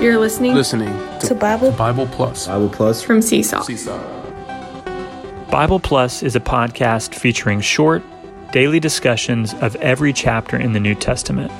[0.00, 3.60] You're listening, listening to, to Bible Bible Plus Bible Plus from Seesaw.
[3.60, 3.98] Seesaw.
[5.50, 8.02] Bible Plus is a podcast featuring short,
[8.50, 11.52] daily discussions of every chapter in the New Testament.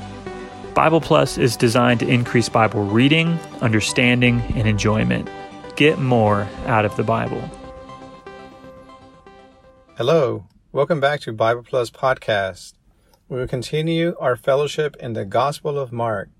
[0.72, 5.28] Bible Plus is designed to increase Bible reading, understanding, and enjoyment.
[5.76, 7.42] Get more out of the Bible.
[9.98, 12.72] Hello, welcome back to Bible Plus Podcast.
[13.28, 16.30] We will continue our fellowship in the Gospel of Mark.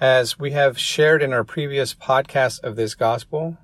[0.00, 3.56] As we have shared in our previous podcast of this Gospel,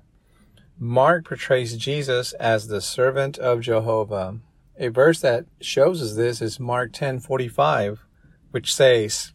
[0.79, 4.39] Mark portrays Jesus as the servant of Jehovah.
[4.79, 7.99] A verse that shows us this is Mark 10:45,
[8.49, 9.33] which says,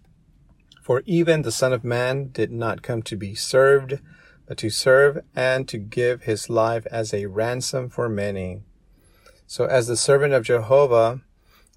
[0.83, 4.01] "For even the Son of Man did not come to be served,
[4.49, 8.63] but to serve and to give his life as a ransom for many."
[9.47, 11.21] So as the servant of Jehovah,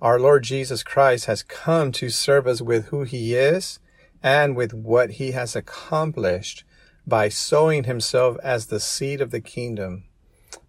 [0.02, 3.78] our Lord Jesus Christ has come to serve us with who he is
[4.24, 6.64] and with what he has accomplished
[7.06, 10.04] by sowing himself as the seed of the kingdom.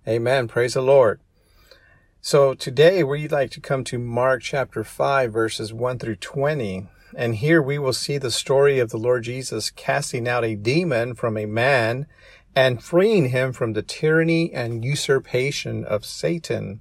[0.07, 0.49] Amen.
[0.49, 1.21] Praise the Lord.
[2.21, 6.87] So today we'd like to come to Mark chapter 5 verses 1 through 20.
[7.15, 11.15] And here we will see the story of the Lord Jesus casting out a demon
[11.15, 12.07] from a man
[12.55, 16.81] and freeing him from the tyranny and usurpation of Satan.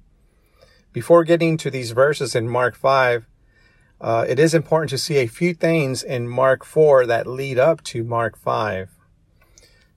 [0.92, 3.26] Before getting to these verses in Mark 5,
[4.02, 7.84] uh, it is important to see a few things in Mark 4 that lead up
[7.84, 8.90] to Mark 5.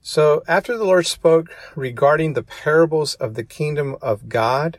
[0.00, 4.78] So after the Lord spoke regarding the parables of the kingdom of God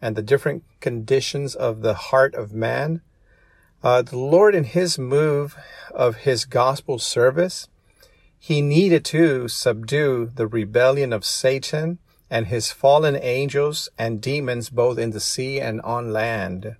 [0.00, 3.02] and the different conditions of the heart of man,
[3.82, 5.58] uh, the Lord in his move
[5.94, 7.68] of his gospel service,
[8.38, 11.98] he needed to subdue the rebellion of Satan
[12.30, 16.76] and his fallen angels and demons both in the sea and on land.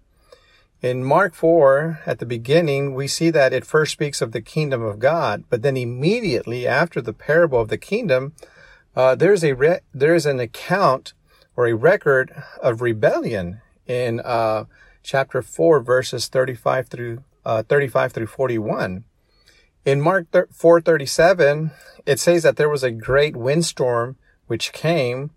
[0.85, 4.83] In Mark 4, at the beginning, we see that it first speaks of the kingdom
[4.83, 8.35] of God, but then immediately after the parable of the kingdom,
[8.95, 11.15] uh, there's a re- there's an account
[11.57, 14.67] or a record of rebellion in uh,
[15.03, 19.05] chapter 4, verses 35 through uh, 35 through 41.
[19.87, 21.71] In Mark 4:37,
[22.05, 24.17] it says that there was a great windstorm
[24.49, 25.31] which came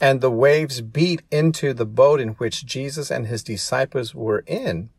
[0.00, 4.90] and the waves beat into the boat in which Jesus and his disciples were in.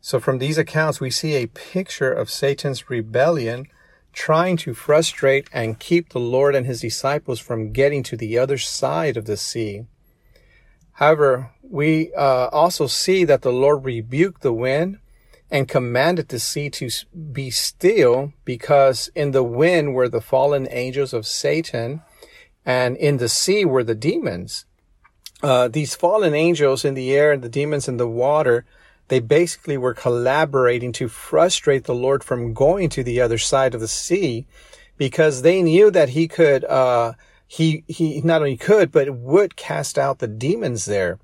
[0.00, 3.66] So from these accounts, we see a picture of Satan's rebellion
[4.12, 8.58] trying to frustrate and keep the Lord and his disciples from getting to the other
[8.58, 9.84] side of the sea.
[10.92, 14.98] However, we uh, also see that the Lord rebuked the wind
[15.50, 16.90] and commanded the sea to
[17.32, 22.02] be still because in the wind were the fallen angels of Satan
[22.68, 24.66] and in the sea were the demons.
[25.42, 28.66] Uh, these fallen angels in the air and the demons in the water,
[29.08, 33.80] they basically were collaborating to frustrate the Lord from going to the other side of
[33.80, 34.46] the sea
[34.98, 37.14] because they knew that he could, uh,
[37.46, 41.18] he, he not only could, but would cast out the demons there.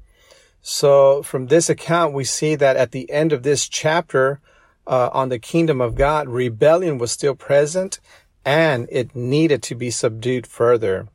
[0.62, 4.40] So from this account, we see that at the end of this chapter,
[4.86, 8.00] uh, on the kingdom of God, rebellion was still present
[8.46, 11.08] and it needed to be subdued further.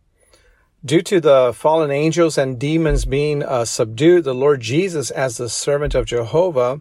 [0.84, 5.50] Due to the fallen angels and demons being uh, subdued, the Lord Jesus, as the
[5.50, 6.80] servant of Jehovah,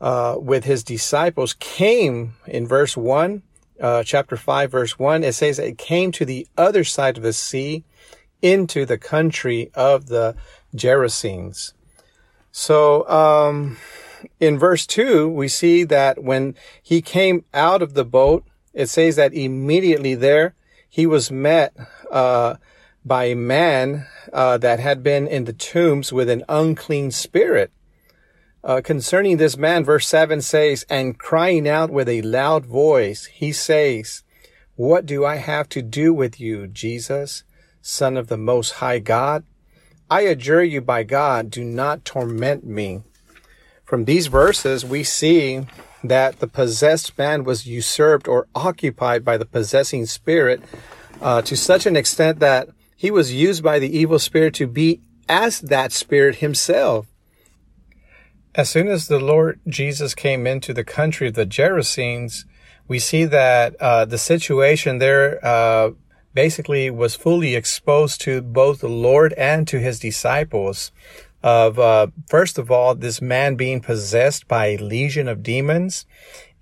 [0.00, 3.42] uh, with his disciples, came in verse 1,
[3.80, 5.24] uh, chapter 5, verse 1.
[5.24, 7.82] It says it came to the other side of the sea
[8.40, 10.36] into the country of the
[10.76, 11.72] Gerasenes.
[12.52, 13.78] So, um,
[14.38, 19.16] in verse 2, we see that when he came out of the boat, it says
[19.16, 20.54] that immediately there
[20.88, 21.74] he was met,
[22.12, 22.54] uh,
[23.08, 27.72] by a man uh, that had been in the tombs with an unclean spirit.
[28.62, 33.50] Uh, concerning this man, verse 7 says, And crying out with a loud voice, he
[33.50, 34.22] says,
[34.76, 37.44] What do I have to do with you, Jesus,
[37.80, 39.44] Son of the Most High God?
[40.10, 43.02] I adjure you by God, do not torment me.
[43.84, 45.66] From these verses, we see
[46.04, 50.62] that the possessed man was usurped or occupied by the possessing spirit
[51.20, 52.68] uh, to such an extent that
[52.98, 57.06] he was used by the evil spirit to be as that spirit himself.
[58.56, 62.44] As soon as the Lord Jesus came into the country of the Gerasenes,
[62.88, 65.92] we see that uh, the situation there uh,
[66.34, 70.90] basically was fully exposed to both the Lord and to his disciples.
[71.40, 76.04] Of uh, first of all, this man being possessed by a legion of demons,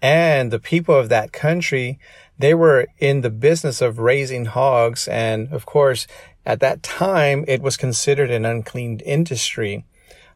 [0.02, 1.98] and the people of that country
[2.38, 5.08] they were in the business of raising hogs.
[5.08, 6.06] And of course,
[6.44, 9.84] at that time, it was considered an unclean industry.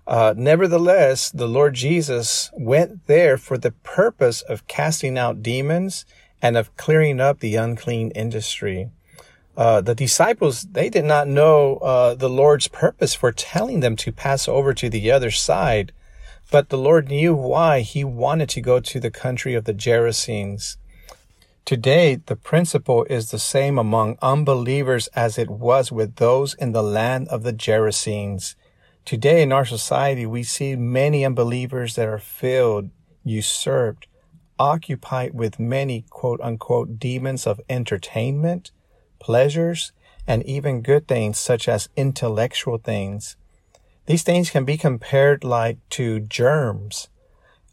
[0.07, 6.05] Uh, nevertheless, the Lord Jesus went there for the purpose of casting out demons
[6.43, 8.91] and of clearing up the unclean industry.
[9.57, 14.11] Uh, the disciples, they did not know uh, the Lord's purpose for telling them to
[14.11, 15.93] pass over to the other side,
[16.51, 20.77] but the Lord knew why he wanted to go to the country of the Gerasenes.
[21.65, 26.83] Today, the principle is the same among unbelievers as it was with those in the
[26.83, 28.57] land of the Gerasenes.
[29.05, 32.91] Today in our society, we see many unbelievers that are filled,
[33.23, 34.09] usurped,
[34.59, 38.73] occupied with many quote unquote demons of entertainment,
[39.19, 39.93] pleasures,
[40.27, 43.37] and even good things such as intellectual things.
[44.07, 47.09] These things can be compared like to germs.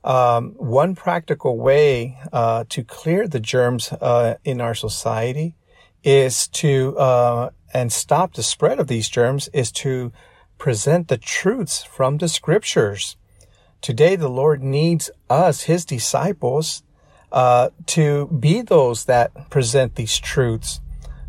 [0.07, 5.53] Um, one practical way uh, to clear the germs uh, in our society
[6.01, 10.13] is to uh, and stop the spread of these germs is to
[10.57, 13.17] present the truths from the scriptures.
[13.81, 16.83] Today, the Lord needs us, His disciples,
[17.29, 20.79] uh, to be those that present these truths.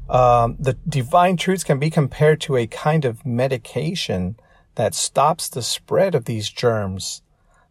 [0.08, 4.36] Um, the divine truths can be compared to a kind of medication
[4.76, 7.22] that stops the spread of these germs.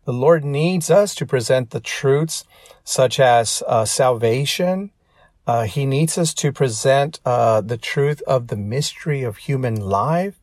[0.07, 2.45] The Lord needs us to present the truths
[2.86, 4.92] such as uh, salvation.
[5.45, 10.39] Uh, he needs us to present uh, the truth of the mystery of human life.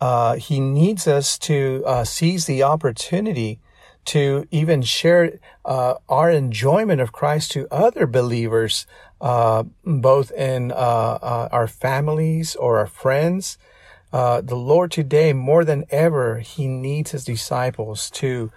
[0.00, 3.60] Uh, he needs us to uh, seize the opportunity
[4.06, 8.86] to even share uh, our enjoyment of Christ to other believers,
[9.20, 13.58] both in our families or our friends.
[14.10, 18.50] the Lord today, more than ever, He needs His disciples to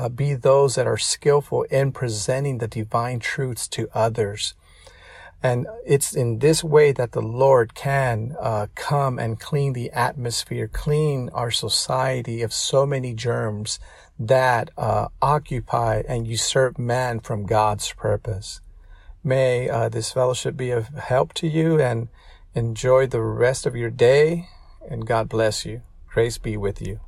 [0.00, 4.54] uh, be those that are skillful in presenting the divine truths to others.
[5.42, 10.68] And it's in this way that the Lord can uh, come and clean the atmosphere,
[10.68, 13.78] clean our society of so many germs
[14.18, 18.60] that uh, occupy and usurp man from God's purpose.
[19.22, 22.08] May uh, this fellowship be of help to you and
[22.54, 24.48] enjoy the rest of your day.
[24.88, 25.82] And God bless you.
[26.08, 27.00] Grace be with you.